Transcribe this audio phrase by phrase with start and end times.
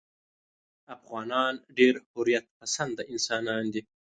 [0.95, 3.81] افغانان ډېر حریت پسنده انسانان دي.